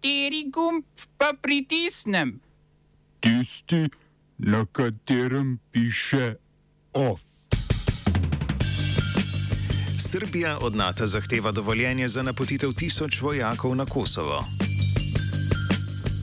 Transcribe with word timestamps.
Kateri 0.00 0.48
gumb 0.50 0.84
pa 1.18 1.32
pritisnem? 1.42 2.40
Tisti, 3.20 3.88
na 4.38 4.64
katerem 4.72 5.58
piše 5.72 6.34
OF. 6.92 7.20
Srbija 9.98 10.58
od 10.60 10.76
NATO 10.76 11.06
zahteva 11.06 11.52
dovoljenje 11.52 12.08
za 12.08 12.22
napotitev 12.22 12.72
tisoč 12.72 13.20
vojakov 13.20 13.74
na 13.76 13.86
Kosovo. 13.86 14.44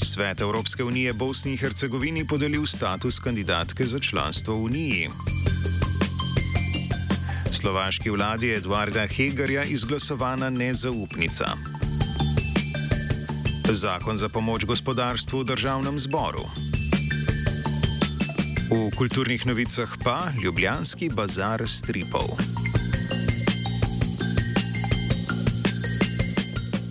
Svet 0.05 0.41
Evropske 0.41 0.83
unije 0.83 1.13
Bosni 1.13 1.51
in 1.51 1.57
Hercegovini 1.57 2.27
podelil 2.27 2.65
status 2.65 3.19
kandidatke 3.19 3.85
za 3.85 3.99
članstvo 3.99 4.55
v 4.55 4.63
Uniji. 4.63 5.09
Slovaški 7.51 8.09
vladi 8.09 8.53
Eduarda 8.53 9.07
Hegerja 9.07 9.63
izglasovana 9.63 10.49
nezaupnica. 10.49 11.76
Zakon 13.67 14.15
za 14.15 14.31
pomoč 14.31 14.63
gospodarstvu 14.63 15.43
v 15.43 15.47
državnem 15.51 15.99
zboru. 15.99 16.47
V 18.71 18.87
kulturnih 18.95 19.43
novicah 19.43 19.91
pa 19.99 20.31
Ljubljanski 20.39 21.11
bazar 21.11 21.67
stripov. 21.67 22.31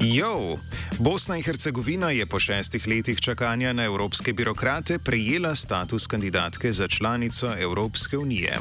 Jo! 0.04 0.60
Bosna 0.98 1.36
in 1.36 1.42
Hercegovina 1.42 2.10
je 2.10 2.26
po 2.26 2.38
šestih 2.40 2.86
letih 2.88 3.20
čakanja 3.20 3.72
na 3.72 3.84
evropske 3.84 4.32
birokrate 4.32 4.98
prejela 4.98 5.54
status 5.54 6.06
kandidatke 6.06 6.72
za 6.72 6.88
članico 6.88 7.52
Evropske 7.58 8.18
unije. 8.18 8.58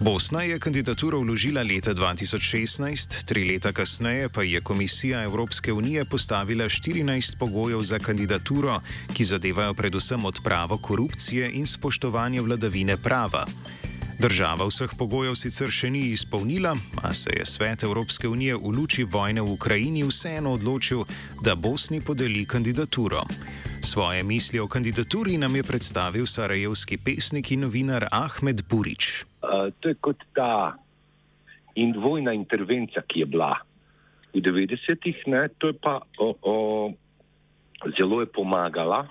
Bosna 0.00 0.42
je 0.42 0.58
kandidaturo 0.58 1.20
vložila 1.20 1.62
leta 1.62 1.94
2016, 1.94 3.24
tri 3.24 3.44
leta 3.52 3.72
kasneje 3.72 4.28
pa 4.28 4.42
je 4.42 4.60
Komisija 4.60 5.22
Evropske 5.22 5.72
unije 5.72 6.04
postavila 6.04 6.64
14 6.64 7.38
pogojev 7.38 7.82
za 7.82 7.98
kandidaturo, 7.98 8.80
ki 9.14 9.24
zadevajo 9.24 9.74
predvsem 9.74 10.24
odpravo 10.24 10.78
korupcije 10.78 11.50
in 11.52 11.66
spoštovanje 11.66 12.40
vladavine 12.40 12.96
prava. 12.96 13.46
Država 14.18 14.66
vseh 14.66 14.90
pogojev 14.98 15.36
sicer 15.38 15.70
še 15.70 15.92
ni 15.94 16.00
izpolnila, 16.10 16.72
a 17.06 17.12
se 17.14 17.30
je 17.30 17.44
svet 17.46 17.84
Evropske 17.86 18.26
unije 18.26 18.56
v 18.58 18.72
luči 18.74 19.04
vojne 19.06 19.44
v 19.46 19.52
Ukrajini 19.54 20.02
vseeno 20.02 20.56
odločil, 20.58 21.04
da 21.46 21.54
Bosni 21.54 22.00
podeli 22.02 22.42
kandidaturo. 22.42 23.22
Svoje 23.78 24.26
misli 24.26 24.58
o 24.58 24.66
kandidaturi 24.66 25.38
nam 25.38 25.54
je 25.54 25.62
predstavil 25.62 26.26
sarajevski 26.26 26.98
pesnik 26.98 27.52
in 27.54 27.62
novinar 27.62 28.08
Ahmed 28.10 28.66
Burič. 28.66 29.22
Uh, 29.38 29.70
to 29.78 29.94
je 29.94 30.00
kot 30.02 30.26
ta 30.34 30.74
in 31.78 31.94
vojna 31.94 32.34
intervencija, 32.34 33.06
ki 33.06 33.22
je 33.22 33.26
bila 33.30 33.54
v 34.34 34.42
90-ih, 34.42 35.22
to 35.62 35.70
je 35.70 35.76
pa 35.78 36.02
o, 36.18 36.34
o, 36.42 36.54
zelo 37.94 38.18
je 38.20 38.26
pomagala. 38.26 39.06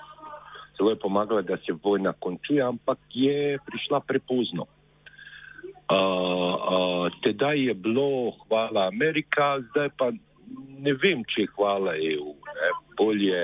Zelo 0.75 0.91
je 0.91 0.99
pomagala, 0.99 1.41
da 1.41 1.55
se 1.63 1.71
vojna 1.71 2.11
končuje, 2.19 2.59
ampak 2.59 2.99
je 3.15 3.55
prišla 3.63 4.03
prepozno. 4.03 4.67
Uh, 5.87 5.95
uh, 5.95 7.11
tedaj 7.23 7.67
je 7.67 7.73
bilo 7.73 8.35
hvala 8.47 8.87
Amerika, 8.87 9.55
zdaj 9.71 9.89
pa 9.95 10.11
ne 10.83 10.93
vem, 10.99 11.23
če 11.23 11.45
je 11.45 11.53
hvala 11.55 11.95
EU. 11.95 12.33
Ne? 12.35 12.71
Bolje 12.99 13.43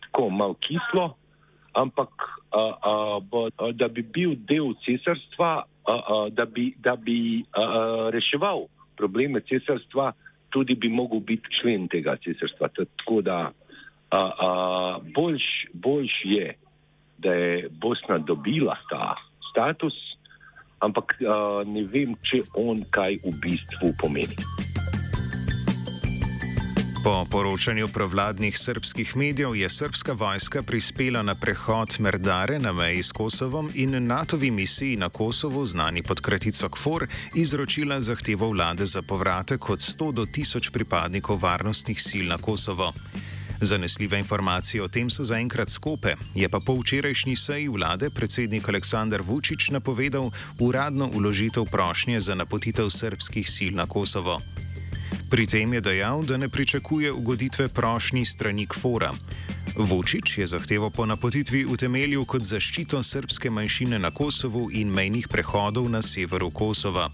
tako 0.00 0.30
malo 0.32 0.56
kislo, 0.64 1.10
ampak 1.76 2.08
uh, 2.56 2.72
uh, 2.80 3.18
bo, 3.20 3.50
uh, 3.52 3.74
da 3.76 3.90
bi 3.92 4.00
bil 4.00 4.32
del 4.48 4.72
cesarstva, 4.86 5.66
uh, 5.84 5.92
uh, 5.92 6.24
da 6.32 6.48
bi, 6.48 6.70
da 6.80 6.96
bi 6.96 7.44
uh, 7.44 8.08
reševal 8.08 8.64
probleme 8.96 9.44
cesarstva, 9.44 10.14
tudi 10.48 10.74
bi 10.80 10.88
mogel 10.88 11.20
biti 11.20 11.60
člen 11.60 11.88
tega 11.92 12.16
cesarstva. 12.24 12.72
Tako 12.72 13.20
da 13.20 13.50
uh, 13.52 14.16
uh, 14.16 14.96
boljš, 15.12 15.44
boljš 15.76 16.16
je, 16.24 16.56
da 17.18 17.36
je 17.36 17.68
Bosna 17.68 18.16
dobila 18.18 18.80
ta 18.88 19.12
status 19.52 20.15
ampak 20.78 21.16
uh, 21.20 21.62
ne 21.66 21.84
vem, 21.84 22.16
če 22.22 22.42
on 22.54 22.84
kaj 22.90 23.20
v 23.24 23.32
bistvu 23.40 23.94
pomeni. 24.00 24.36
Po 27.06 27.22
poročanju 27.30 27.88
provladnih 27.88 28.58
srpskih 28.58 29.16
medijev 29.16 29.54
je 29.56 29.68
srpska 29.70 30.12
vojska 30.12 30.62
prispela 30.62 31.22
na 31.22 31.34
prehod 31.34 31.96
Merdare 31.98 32.58
na 32.58 32.72
meji 32.72 33.02
s 33.02 33.12
Kosovom 33.12 33.70
in 33.74 34.06
NATO-vi 34.06 34.50
misiji 34.50 34.96
na 34.96 35.08
Kosovo, 35.08 35.66
znani 35.66 36.02
pod 36.02 36.20
kratico 36.20 36.68
KFOR, 36.68 37.06
izročila 37.34 38.00
zahtevo 38.00 38.48
vlade 38.50 38.86
za 38.86 39.02
povratek 39.02 39.70
od 39.70 39.78
100 39.78 40.12
do 40.12 40.26
1000 40.26 40.72
pripadnikov 40.72 41.38
varnostnih 41.42 42.02
sil 42.02 42.26
na 42.26 42.38
Kosovo. 42.38 42.92
Zanesljive 43.60 44.18
informacije 44.18 44.82
o 44.82 44.88
tem 44.88 45.10
so 45.10 45.24
zaenkrat 45.24 45.70
skope, 45.70 46.14
je 46.34 46.48
pa 46.48 46.60
po 46.60 46.74
včerajšnji 46.74 47.36
seji 47.36 47.68
vlade 47.68 48.10
predsednik 48.10 48.68
Aleksandar 48.68 49.22
Vučić 49.22 49.70
napovedal 49.70 50.30
uradno 50.58 51.10
uložitev 51.14 51.64
prošnje 51.64 52.20
za 52.20 52.34
napotitev 52.34 52.90
srpskih 52.90 53.50
sil 53.54 53.72
na 53.74 53.86
Kosovo. 53.86 54.40
Pri 55.30 55.46
tem 55.46 55.72
je 55.74 55.80
dejal, 55.80 56.22
da 56.22 56.36
ne 56.36 56.48
pričakuje 56.48 57.12
ugoditve 57.12 57.68
prošnji 57.68 58.24
strani 58.24 58.66
Kvora. 58.66 59.12
Vučić 59.76 60.38
je 60.38 60.46
zahtevo 60.46 60.90
po 60.90 61.06
napotitvi 61.06 61.64
utemeljil 61.66 62.24
kot 62.24 62.42
zaščito 62.42 63.02
srpske 63.02 63.50
manjšine 63.50 63.98
na 63.98 64.10
Kosovu 64.10 64.70
in 64.72 64.88
mejnih 64.88 65.28
prehodov 65.28 65.90
na 65.90 66.02
severu 66.02 66.50
Kosova. 66.50 67.10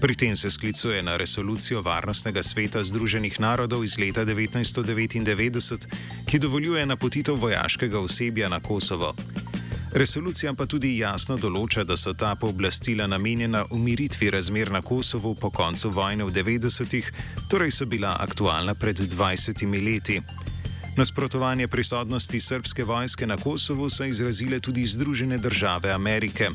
Pri 0.00 0.14
tem 0.14 0.36
se 0.36 0.50
sklicuje 0.50 1.02
na 1.02 1.16
resolucijo 1.16 1.82
Varnostnega 1.82 2.42
sveta 2.42 2.84
Združenih 2.84 3.40
narodov 3.40 3.84
iz 3.84 3.98
leta 3.98 4.24
1999, 4.24 5.86
ki 6.26 6.38
dovoljuje 6.38 6.86
napotitev 6.86 7.34
vojaškega 7.34 8.00
osebja 8.00 8.48
na 8.48 8.60
Kosovo. 8.60 9.14
Resolucija 9.92 10.52
pa 10.54 10.68
tudi 10.70 10.92
jasno 11.00 11.34
določa, 11.34 11.82
da 11.82 11.96
so 11.98 12.12
ta 12.14 12.36
pooblastila 12.38 13.08
namenjena 13.10 13.64
umiritvi 13.74 14.28
razmer 14.30 14.70
na 14.70 14.84
Kosovu 14.86 15.34
po 15.34 15.50
koncu 15.50 15.90
vojne 15.90 16.28
v 16.28 16.34
90-ih, 16.36 17.08
torej 17.50 17.74
so 17.74 17.88
bila 17.90 18.14
aktualna 18.22 18.76
pred 18.78 19.02
20 19.02 19.66
leti. 19.82 20.20
Nasprotovanje 20.94 21.66
prisotnosti 21.68 22.40
srpske 22.40 22.86
vojske 22.86 23.26
na 23.26 23.36
Kosovu 23.36 23.90
so 23.90 24.06
izrazile 24.06 24.60
tudi 24.60 24.86
Združene 24.86 25.38
države 25.38 25.90
Amerike. 25.90 26.52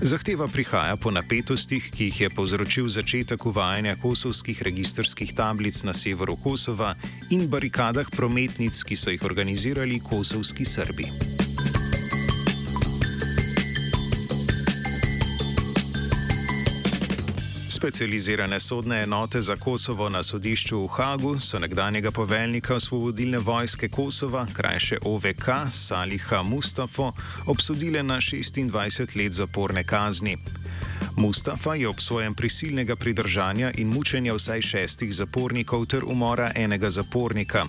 Zahteva 0.00 0.48
prihaja 0.48 0.96
po 0.96 1.12
napetostih, 1.12 1.92
ki 1.92 2.08
jih 2.08 2.20
je 2.20 2.32
povzročil 2.32 2.88
začetek 2.88 3.44
uvajanja 3.46 3.96
kosovskih 4.00 4.62
registrskih 4.62 5.36
tablic 5.36 5.84
na 5.84 5.92
severu 5.92 6.40
Kosova 6.40 6.94
in 7.30 7.44
barikadah 7.48 8.08
prometnic, 8.08 8.82
ki 8.84 8.96
so 8.96 9.12
jih 9.12 9.22
organizirali 9.22 10.00
kosovski 10.00 10.64
Srbi. 10.64 11.33
Specializirane 17.84 18.60
sodne 18.60 19.02
enote 19.02 19.40
za 19.40 19.56
Kosovo 19.56 20.08
na 20.08 20.22
sodišču 20.22 20.78
v 20.82 20.86
Hagu 20.88 21.38
so 21.40 21.58
nekdanjega 21.58 22.10
poveljnika 22.10 22.74
osvobodilne 22.74 23.38
vojske 23.38 23.88
Kosova, 23.88 24.46
krajše 24.52 24.98
OVK, 25.02 25.48
Saliha 25.70 26.42
Mustafo, 26.42 27.12
obsodile 27.46 28.02
na 28.02 28.16
26 28.16 29.16
let 29.16 29.32
zaporne 29.32 29.84
kazni. 29.84 30.38
Mustafa 31.16 31.74
je 31.74 31.88
obsojen 31.88 32.34
prisilnega 32.34 32.96
pridržanja 32.96 33.72
in 33.76 33.88
mučenja 33.88 34.34
vsaj 34.34 34.62
šestih 34.62 35.14
zapornikov 35.14 35.86
ter 35.86 36.04
umora 36.04 36.52
enega 36.56 36.90
zapornika. 36.90 37.66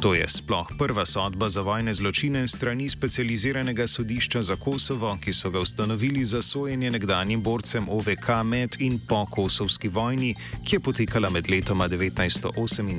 To 0.00 0.14
je 0.14 0.28
sploh 0.28 0.68
prva 0.78 1.06
sodba 1.06 1.48
za 1.48 1.62
vojne 1.62 1.94
zločine 1.94 2.48
strani 2.48 2.88
specializiranega 2.88 3.86
sodišča 3.86 4.42
za 4.42 4.56
Kosovo, 4.56 5.16
ki 5.24 5.32
so 5.32 5.50
ga 5.50 5.60
ustanovili 5.60 6.24
za 6.24 6.42
sojenje 6.42 6.90
nekdanjim 6.90 7.42
borcem 7.42 7.88
OVK 7.88 8.28
med 8.44 8.76
in 8.78 9.00
po 9.08 9.26
kosovski 9.26 9.88
vojni, 9.88 10.34
ki 10.64 10.76
je 10.76 10.80
potekala 10.80 11.30
med 11.30 11.50
letoma 11.50 11.88
1998 11.88 12.90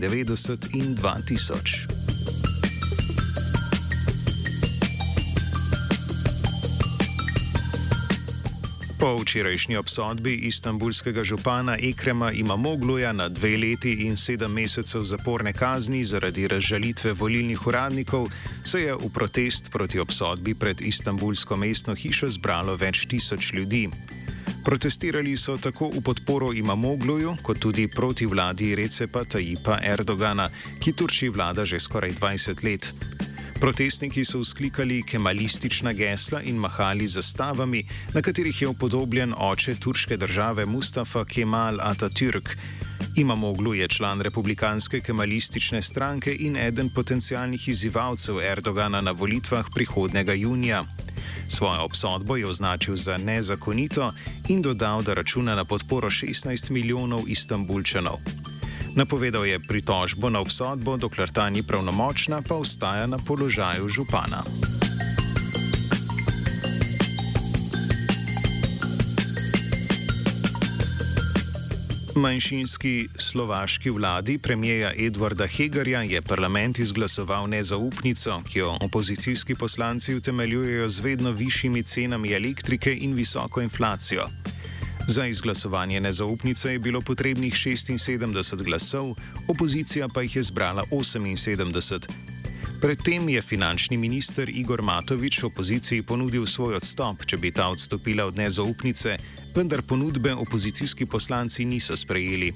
in 0.73 0.95
2000. 0.95 2.54
Po 9.05 9.21
včerajšnji 9.21 9.77
obsodbi 9.77 10.33
istambulskega 10.49 11.23
župana 11.23 11.77
Ekrema 11.77 12.31
ima 12.31 12.55
Mogluja 12.55 13.11
na 13.13 13.29
dve 13.29 13.57
leti 13.57 13.91
in 13.93 14.17
sedem 14.17 14.51
mesecev 14.51 15.03
zaporne 15.03 15.53
kazni 15.53 16.03
zaradi 16.03 16.47
razžalitve 16.47 17.13
volilnih 17.13 17.67
uradnikov, 17.67 18.25
se 18.63 18.81
je 18.81 18.93
v 18.93 19.09
protest 19.13 19.69
proti 19.71 19.99
obsodbi 19.99 20.55
pred 20.55 20.81
istambulsko 20.81 21.55
mestno 21.55 21.95
hišo 21.95 22.29
zbralo 22.29 22.75
več 22.75 23.05
tisoč 23.05 23.53
ljudi. 23.53 23.89
Protestirali 24.65 25.37
so 25.37 25.57
tako 25.57 25.91
v 25.93 26.01
podporo 26.01 26.49
Imamogluju, 26.53 27.37
kot 27.45 27.59
tudi 27.59 27.87
proti 27.87 28.25
vladi 28.25 28.75
Recepa 28.75 29.23
Tajipa 29.23 29.77
Erdogana, 29.83 30.49
ki 30.81 30.93
Turčiji 30.93 31.29
vlada 31.29 31.65
že 31.65 31.79
skoraj 31.79 32.17
20 32.17 32.63
let. 32.65 32.93
Protestniki 33.59 34.25
so 34.25 34.39
vzklikali 34.39 35.03
kemalistična 35.03 35.93
gesla 35.93 36.41
in 36.41 36.55
mahali 36.55 37.07
zastavami, 37.07 37.83
na 38.13 38.21
katerih 38.21 38.61
je 38.61 38.67
upodobljen 38.67 39.33
oče 39.37 39.75
turške 39.75 40.17
države 40.17 40.65
Mustafa 40.65 41.25
Kemal 41.25 41.79
Atatürk. 41.79 42.49
Imamoglu 43.15 43.73
je 43.73 43.87
član 43.87 44.21
republikanske 44.21 45.01
kemalistične 45.01 45.81
stranke 45.81 46.35
in 46.39 46.57
eden 46.57 46.89
potencijalnih 46.89 47.67
izzivalcev 47.67 48.41
Erdogana 48.41 49.01
na 49.01 49.11
volitvah 49.11 49.65
prihodnega 49.75 50.33
junija. 50.33 50.83
Svojo 51.47 51.81
obsodbo 51.81 52.37
je 52.37 52.47
označil 52.47 52.95
za 52.97 53.17
nezakonito 53.17 54.13
in 54.47 54.61
dodal, 54.61 55.01
da 55.03 55.13
računa 55.13 55.55
na 55.55 55.65
podporo 55.65 56.09
16 56.09 56.71
milijonov 56.71 57.23
istambulčanov. 57.27 58.19
Napovedal 58.95 59.45
je 59.45 59.59
pritožbo 59.59 60.31
na 60.31 60.39
obsodbo, 60.39 60.95
dokler 60.95 61.27
ta 61.27 61.49
ni 61.51 61.59
pravnomočna, 61.63 62.39
pa 62.47 62.55
ostaja 62.55 63.03
na 63.07 63.19
položaju 63.19 63.89
župana. 63.91 64.39
Manjšinski 72.15 73.07
slovaški 73.19 73.89
vladi 73.89 74.37
premijeja 74.37 74.91
Edvarda 74.97 75.47
Hegarja 75.47 76.01
je 76.01 76.21
parlament 76.21 76.79
izglasoval 76.79 77.49
nezaupnico, 77.51 78.39
ki 78.47 78.59
jo 78.59 78.77
opozicijski 78.81 79.55
poslanci 79.55 80.15
utemeljujejo 80.15 80.89
z 80.89 80.99
vedno 80.99 81.31
višjimi 81.31 81.83
cenami 81.83 82.31
elektrike 82.33 82.95
in 82.95 83.13
visoko 83.13 83.61
inflacijo. 83.61 84.23
Za 85.07 85.25
izglasovanje 85.25 86.01
nezaupnice 86.01 86.71
je 86.71 86.79
bilo 86.79 87.01
potrebnih 87.01 87.53
76 87.53 88.63
glasov, 88.63 89.15
opozicija 89.47 90.07
pa 90.07 90.21
jih 90.21 90.35
je 90.35 90.43
zbrala 90.43 90.83
78. 90.91 92.07
Predtem 92.81 93.29
je 93.29 93.41
finančni 93.41 93.97
minister 93.97 94.49
Igor 94.49 94.81
Matovič 94.81 95.43
opoziciji 95.43 96.01
ponudil 96.01 96.45
svoj 96.45 96.75
odstop, 96.75 97.25
če 97.25 97.37
bi 97.37 97.51
ta 97.51 97.69
odstopila 97.69 98.25
od 98.25 98.37
nezaupnice, 98.37 99.17
vendar 99.55 99.81
ponudbe 99.81 100.33
opozicijski 100.33 101.05
poslanci 101.05 101.65
niso 101.65 101.97
sprejeli. 101.97 102.53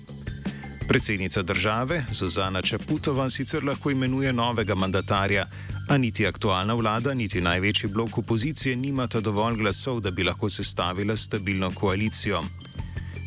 Predsednica 0.90 1.42
države 1.42 2.04
Zuzana 2.12 2.62
Čaputova 2.62 3.30
sicer 3.30 3.64
lahko 3.64 3.92
imenuje 3.92 4.34
novega 4.34 4.76
mandatarja, 4.76 5.46
a 5.90 5.98
niti 5.98 6.28
aktualna 6.28 6.74
vlada, 6.74 7.14
niti 7.14 7.42
največji 7.42 7.90
blok 7.90 8.18
opozicije 8.18 8.76
nimata 8.76 9.20
dovolj 9.22 9.58
glasov, 9.58 10.00
da 10.00 10.12
bi 10.12 10.24
lahko 10.24 10.50
sestavila 10.50 11.16
stabilno 11.16 11.72
koalicijo. 11.76 12.42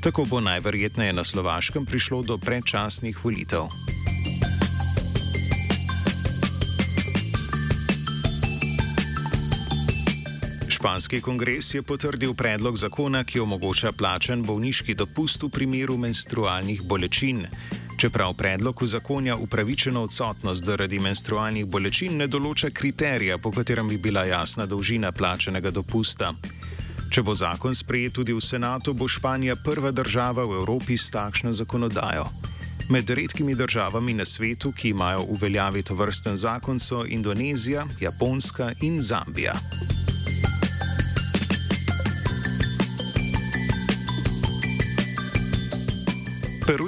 Tako 0.01 0.25
bo 0.25 0.41
najverjetneje 0.41 1.13
na 1.13 1.25
Slovaškem 1.25 1.87
prišlo 1.87 2.23
do 2.23 2.39
predčasnih 2.39 3.25
volitev. 3.25 3.71
Španski 10.83 11.21
kongres 11.21 11.75
je 11.75 11.83
potrdil 11.83 12.33
predlog 12.35 12.77
zakona, 12.77 13.21
ki 13.25 13.41
omogoča 13.41 13.93
plačen 13.93 14.41
bolniški 14.43 14.97
dopust 14.99 15.45
v 15.47 15.49
primeru 15.49 15.95
menstrualnih 15.97 16.83
bolečin. 16.83 17.45
Čeprav 18.01 18.35
predlog 18.35 18.83
uzakonja 18.83 19.37
upravičeno 19.37 20.03
odsotnost 20.03 20.65
zaradi 20.67 20.99
menstrualnih 20.99 21.69
bolečin, 21.71 22.19
ne 22.19 22.27
določa 22.27 22.73
kriterija, 22.75 23.39
po 23.39 23.55
katerem 23.55 23.95
bi 23.95 24.01
bila 24.09 24.27
jasna 24.27 24.67
dolžina 24.67 25.13
plačenega 25.13 25.71
dopusta. 25.71 26.33
Če 27.15 27.23
bo 27.23 27.39
zakon 27.39 27.79
sprejet 27.79 28.19
tudi 28.19 28.35
v 28.35 28.43
senatu, 28.43 28.91
bo 28.91 29.07
Španija 29.07 29.61
prva 29.63 29.95
država 29.95 30.43
v 30.51 30.65
Evropi 30.65 30.99
s 30.99 31.15
takšno 31.15 31.55
zakonodajo. 31.55 32.27
Med 32.91 33.07
redkimi 33.07 33.55
državami 33.55 34.19
na 34.19 34.27
svetu, 34.27 34.75
ki 34.75 34.91
imajo 34.91 35.31
v 35.31 35.43
veljavi 35.47 35.87
to 35.87 35.95
vrsten 35.95 36.35
zakon, 36.35 36.83
so 36.83 37.07
Indonezija, 37.07 37.87
Japonska 38.03 38.73
in 38.83 38.99
Zambija. 38.99 39.61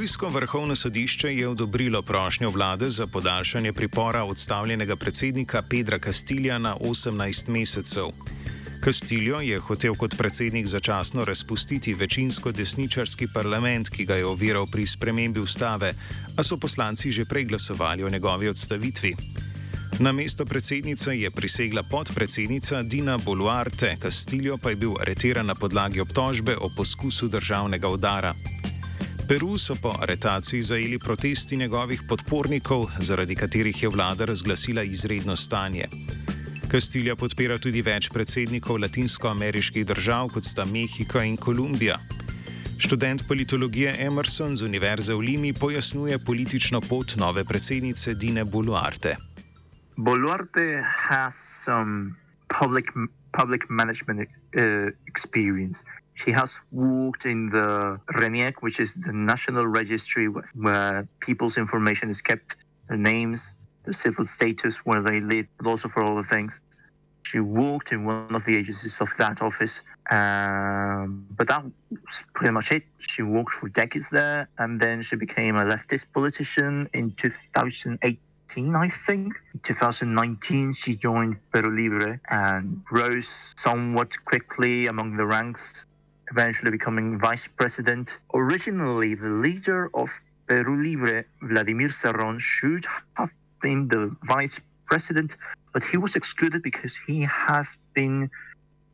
Perujsko 0.04 0.28
vrhovno 0.28 0.74
sodišče 0.76 1.36
je 1.36 1.48
odobrilo 1.48 2.02
prošnjo 2.02 2.50
vlade 2.50 2.88
za 2.90 3.06
podaljšanje 3.06 3.72
pripora 3.72 4.24
odstavljenega 4.24 4.96
predsednika 4.96 5.62
Pedra 5.62 5.98
Kastilja 5.98 6.58
na 6.58 6.76
18 6.76 7.48
mesecev. 7.48 8.10
Kastiljo 8.80 9.40
je 9.40 9.58
hotel 9.58 9.94
kot 9.94 10.16
predsednik 10.18 10.66
začasno 10.66 11.24
razpustiti 11.24 11.94
večinsko 11.94 12.52
desničarski 12.52 13.28
parlament, 13.34 13.88
ki 13.88 14.04
ga 14.04 14.16
je 14.16 14.26
oviral 14.26 14.66
pri 14.66 14.86
spremembi 14.86 15.40
ustave, 15.40 15.94
a 16.36 16.42
so 16.42 16.56
poslanci 16.56 17.12
že 17.12 17.24
prej 17.24 17.44
glasovali 17.44 18.04
o 18.04 18.10
njegovi 18.10 18.48
odstavitvi. 18.48 19.14
Na 19.98 20.12
mesto 20.12 20.44
predsednice 20.44 21.16
je 21.20 21.30
prisegla 21.30 21.82
podpredsednica 21.82 22.82
Dina 22.82 23.16
Boluarte, 23.18 23.96
Kastiljo 23.98 24.58
pa 24.58 24.70
je 24.70 24.76
bil 24.76 25.00
areteran 25.00 25.46
na 25.46 25.54
podlagi 25.54 26.00
obtožbe 26.00 26.56
o 26.56 26.70
poskusu 26.76 27.28
državnega 27.28 27.88
udara. 27.88 28.34
Peru 29.28 29.58
so 29.58 29.74
po 29.82 29.94
aretaciji 30.00 30.62
zajeli 30.62 30.98
protesti 30.98 31.56
njegovih 31.56 32.02
podpornikov, 32.08 32.86
zaradi 32.98 33.34
katerih 33.34 33.82
je 33.82 33.88
vlada 33.88 34.24
razglasila 34.24 34.82
izredno 34.82 35.36
stanje. 35.36 35.84
Kastilja 36.68 37.16
podpira 37.16 37.56
tudi 37.58 37.80
več 37.82 38.10
predsednikov 38.12 38.82
latinskoameriških 38.82 39.86
držav, 39.86 40.28
kot 40.34 40.44
sta 40.44 40.64
Mehika 40.64 41.24
in 41.24 41.36
Kolumbija. 41.36 41.96
Študent 42.78 43.24
politologije 43.28 43.96
Emerson 44.06 44.56
z 44.56 44.62
Univerze 44.62 45.14
v 45.14 45.20
Limi 45.20 45.52
pojasnjuje 45.52 46.18
politično 46.18 46.80
pot 46.80 47.16
nove 47.16 47.44
predsednice 47.44 48.14
Dine 48.14 48.44
Boluarte. 48.44 49.16
Boluarte 49.96 50.84
has 51.08 51.34
some 51.64 52.12
public, 52.60 52.92
public 53.32 53.64
management 53.70 54.20
uh, 54.20 54.92
experience. 55.08 55.80
She 56.14 56.30
has 56.30 56.56
worked 56.70 57.26
in 57.26 57.50
the 57.50 58.00
RENIEC, 58.14 58.62
which 58.62 58.78
is 58.78 58.94
the 58.94 59.12
national 59.12 59.66
registry 59.66 60.26
where 60.26 61.06
people's 61.20 61.58
information 61.58 62.08
is 62.08 62.22
kept, 62.22 62.56
their 62.88 62.96
names, 62.96 63.52
their 63.84 63.92
civil 63.92 64.24
status, 64.24 64.76
where 64.86 65.02
they 65.02 65.20
live, 65.20 65.46
but 65.58 65.66
also 65.66 65.88
for 65.88 66.02
other 66.04 66.22
things. 66.22 66.60
She 67.24 67.40
worked 67.40 67.90
in 67.90 68.04
one 68.04 68.34
of 68.34 68.44
the 68.44 68.54
agencies 68.56 69.00
of 69.00 69.10
that 69.18 69.42
office, 69.42 69.82
um, 70.10 71.26
but 71.30 71.48
that 71.48 71.64
was 71.64 72.22
pretty 72.34 72.52
much 72.52 72.70
it. 72.70 72.84
She 72.98 73.22
worked 73.22 73.52
for 73.52 73.68
decades 73.68 74.08
there, 74.10 74.48
and 74.58 74.78
then 74.80 75.02
she 75.02 75.16
became 75.16 75.56
a 75.56 75.64
leftist 75.64 76.06
politician 76.12 76.88
in 76.92 77.12
2018, 77.12 78.76
I 78.76 78.88
think. 78.88 79.34
In 79.54 79.60
2019, 79.60 80.74
she 80.74 80.94
joined 80.94 81.38
Perú 81.52 81.74
Libre 81.74 82.20
and 82.28 82.82
rose 82.92 83.54
somewhat 83.56 84.12
quickly 84.26 84.86
among 84.86 85.16
the 85.16 85.26
ranks 85.26 85.86
eventually 86.30 86.70
becoming 86.70 87.18
vice 87.18 87.48
president. 87.56 88.16
Originally, 88.34 89.14
the 89.14 89.28
leader 89.28 89.90
of 89.94 90.10
Peru 90.46 90.76
Libre, 90.76 91.24
Vladimir 91.42 91.88
Serrón, 91.88 92.38
should 92.38 92.86
have 93.14 93.30
been 93.62 93.88
the 93.88 94.14
vice 94.24 94.60
president, 94.86 95.36
but 95.72 95.82
he 95.82 95.96
was 95.96 96.16
excluded 96.16 96.62
because 96.62 96.94
he 97.06 97.22
has 97.22 97.76
been 97.94 98.30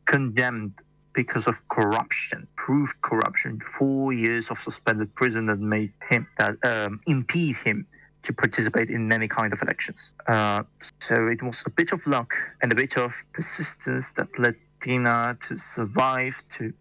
condemned 0.05 0.81
because 1.13 1.45
of 1.47 1.67
corruption, 1.67 2.47
proved 2.55 2.95
corruption. 3.01 3.59
Four 3.59 4.13
years 4.13 4.49
of 4.49 4.59
suspended 4.59 5.13
prison 5.15 5.45
that 5.47 5.59
made 5.59 5.91
him 6.09 6.25
that 6.37 6.55
um, 6.63 7.01
impede 7.05 7.57
him 7.57 7.85
to 8.23 8.33
participate 8.33 8.89
in 8.89 9.11
any 9.11 9.27
kind 9.27 9.51
of 9.51 9.61
elections. 9.61 10.11
Uh, 10.27 10.63
so 10.99 11.27
it 11.27 11.41
was 11.41 11.63
a 11.65 11.69
bit 11.69 11.91
of 11.91 12.05
luck 12.07 12.33
and 12.61 12.71
a 12.71 12.75
bit 12.75 12.97
of 12.97 13.13
persistence 13.33 14.11
that 14.13 14.27
led 14.37 14.55
Tina 14.79 15.37
to 15.41 15.57
survive, 15.57 16.41
to 16.57 16.73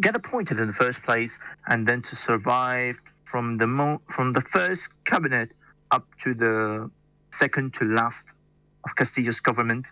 get 0.00 0.14
appointed 0.14 0.58
in 0.58 0.66
the 0.66 0.72
first 0.72 1.02
place 1.02 1.38
and 1.68 1.86
then 1.86 2.02
to 2.02 2.16
survive 2.16 3.00
from 3.24 3.56
the 3.56 3.66
mo- 3.66 4.00
from 4.08 4.32
the 4.32 4.40
first 4.40 4.88
cabinet 5.04 5.52
up 5.90 6.04
to 6.22 6.34
the 6.34 6.90
second 7.30 7.74
to 7.74 7.84
last 7.84 8.24
of 8.84 8.94
Castillo's 8.96 9.40
government. 9.40 9.86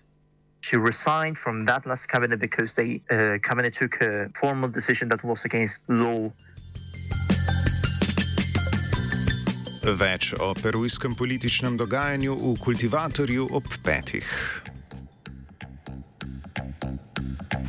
She 0.61 0.77
resigned 0.77 1.39
from 1.39 1.65
that 1.67 1.87
last 1.87 2.07
cabinet 2.09 2.41
because 2.41 2.75
the 2.75 3.01
uh, 3.11 3.39
cabinet 3.43 3.75
took 3.75 4.01
a 4.03 4.29
formal 4.35 4.69
decision 4.69 5.09
that 5.11 5.23
was 5.23 5.45
against 5.45 5.81
law. 5.89 6.33
Več 9.87 10.35
o 10.35 10.51
perujskem 10.59 11.15
političnem 11.15 11.77
dogajanju 11.79 12.35
v 12.35 12.57
kultivatorju 12.59 13.47
ob 13.55 13.71
petih. 13.87 14.27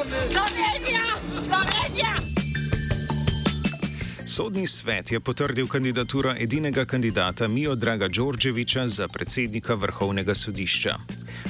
Slovenija! 0.00 1.04
Slovenija! 1.32 2.14
Sodni 4.26 4.66
svet 4.66 5.12
je 5.12 5.20
potrdil 5.20 5.66
kandidaturo 5.66 6.34
edinega 6.38 6.84
kandidata 6.84 7.48
Mijo 7.48 7.74
Draga 7.74 8.08
Đorđeviča 8.08 8.88
za 8.88 9.08
predsednika 9.08 9.74
vrhovnega 9.74 10.34
sodišča. 10.34 10.94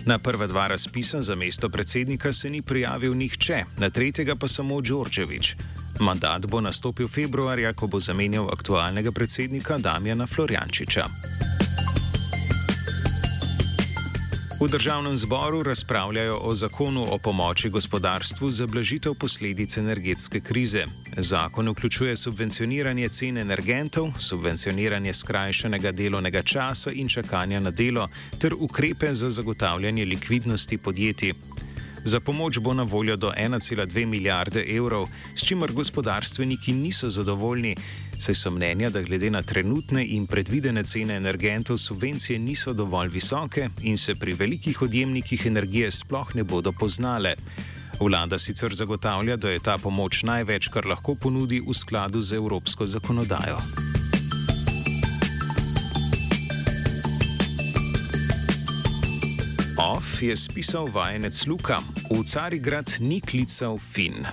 Na 0.07 0.19
prva 0.19 0.47
dva 0.47 0.67
razpisa 0.67 1.23
za 1.23 1.35
mesto 1.35 1.69
predsednika 1.69 2.33
se 2.33 2.51
ni 2.51 2.63
prijavil 2.63 3.17
nihče, 3.17 3.65
na 3.79 3.91
tretjega 3.91 4.35
pa 4.35 4.49
samo 4.49 4.81
Đorđevič. 4.81 5.55
Mandat 6.01 6.47
bo 6.47 6.61
nastopil 6.61 7.09
februarja, 7.09 7.73
ko 7.73 7.87
bo 7.87 8.01
zamenjal 8.01 8.49
aktualnega 8.53 9.13
predsednika 9.13 9.79
Damjana 9.79 10.27
Florjančiča. 10.27 11.07
V 14.61 14.69
državnem 14.69 15.17
zboru 15.17 15.63
razpravljajo 15.63 16.39
o 16.43 16.55
zakonu 16.55 17.07
o 17.11 17.19
pomoči 17.19 17.71
gospodarstvu 17.71 18.51
za 18.51 18.67
blažitev 18.67 19.15
posledic 19.15 19.77
energetske 19.77 20.41
krize. 20.41 20.85
Zakon 21.17 21.69
vključuje 21.69 22.17
subvencioniranje 22.17 23.09
cen 23.09 23.39
energentov, 23.39 24.13
subvencioniranje 24.19 25.13
skrajšanega 25.13 25.93
delovnega 25.93 26.43
časa 26.43 26.93
in 26.93 27.09
čakanja 27.09 27.61
na 27.61 27.71
delo 27.71 28.09
ter 28.39 28.55
ukrepe 28.59 29.15
za 29.15 29.31
zagotavljanje 29.31 30.05
likvidnosti 30.05 30.79
podjetij. 30.79 31.33
Za 32.05 32.21
pomoč 32.21 32.59
bo 32.59 32.75
na 32.75 32.83
voljo 32.83 33.17
do 33.17 33.31
1,2 33.31 34.07
milijarde 34.07 34.65
evrov, 34.77 35.09
s 35.35 35.47
čimer 35.47 35.73
gospodarstveniki 35.73 36.73
niso 36.73 37.11
zadovoljni, 37.11 37.77
saj 38.21 38.35
so 38.35 38.51
mnenja, 38.51 38.91
da 38.91 39.03
glede 39.03 39.31
na 39.31 39.43
trenutne 39.43 40.05
in 40.05 40.27
predvidene 40.27 40.85
cene 40.85 41.17
energentov 41.17 41.79
subvencije 41.79 42.39
niso 42.39 42.73
dovolj 42.73 43.09
visoke 43.09 43.69
in 43.83 43.99
se 43.99 44.15
pri 44.15 44.33
velikih 44.33 44.83
odjemnikih 44.83 45.47
energije 45.47 45.91
sploh 45.91 46.35
ne 46.35 46.45
bodo 46.45 46.73
poznale. 46.73 47.35
Vlada 48.01 48.39
sicer 48.39 48.75
zagotavlja, 48.75 49.37
da 49.37 49.51
je 49.51 49.59
ta 49.59 49.79
pomoč 49.79 50.23
največ, 50.23 50.69
kar 50.69 50.87
lahko 50.87 51.15
ponudi 51.15 51.61
v 51.61 51.75
skladu 51.75 52.23
z 52.23 52.37
evropsko 52.37 52.87
zakonodajo. 52.87 53.61
Off 59.81 60.23
je 60.23 60.37
spisal 60.37 60.89
vajenec 60.93 61.47
Luka, 61.47 61.81
v 62.11 62.25
Carigrad 62.25 62.97
ni 63.01 63.21
klical 63.21 63.79
Fin. 63.79 64.27